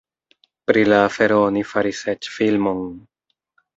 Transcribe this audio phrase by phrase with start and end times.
[0.69, 2.83] Pri la afero oni faris eĉ filmon.